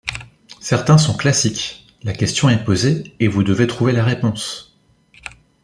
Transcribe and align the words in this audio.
Certains 0.59 0.97
sont 0.97 1.15
classiques, 1.15 1.85
la 2.01 2.13
question 2.13 2.49
est 2.49 2.63
posée 2.63 3.03
et 3.19 3.27
vous 3.27 3.43
devez 3.43 3.67
trouver 3.67 3.91
la 3.91 4.03
réponse. 4.03 4.75